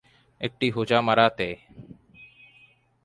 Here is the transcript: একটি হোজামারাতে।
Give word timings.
একটি 0.41 0.67
হোজামারাতে। 0.69 1.47